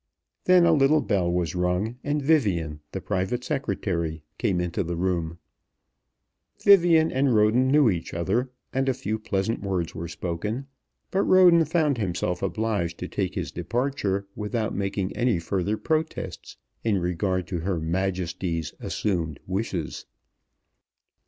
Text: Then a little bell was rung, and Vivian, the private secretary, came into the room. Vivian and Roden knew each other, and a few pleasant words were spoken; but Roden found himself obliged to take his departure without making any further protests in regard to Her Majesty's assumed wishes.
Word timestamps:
Then 0.45 0.65
a 0.65 0.73
little 0.73 1.01
bell 1.01 1.31
was 1.31 1.53
rung, 1.53 1.99
and 2.03 2.23
Vivian, 2.23 2.79
the 2.91 3.01
private 3.01 3.43
secretary, 3.43 4.23
came 4.39 4.59
into 4.59 4.83
the 4.83 4.95
room. 4.95 5.37
Vivian 6.63 7.11
and 7.11 7.35
Roden 7.35 7.67
knew 7.67 7.87
each 7.87 8.11
other, 8.11 8.49
and 8.73 8.89
a 8.89 8.95
few 8.95 9.19
pleasant 9.19 9.61
words 9.61 9.93
were 9.93 10.07
spoken; 10.07 10.65
but 11.11 11.21
Roden 11.21 11.65
found 11.65 11.99
himself 11.99 12.41
obliged 12.41 12.97
to 12.97 13.07
take 13.07 13.35
his 13.35 13.51
departure 13.51 14.25
without 14.35 14.73
making 14.73 15.15
any 15.15 15.37
further 15.37 15.77
protests 15.77 16.57
in 16.83 16.97
regard 16.97 17.45
to 17.49 17.59
Her 17.59 17.79
Majesty's 17.79 18.73
assumed 18.79 19.39
wishes. 19.45 20.07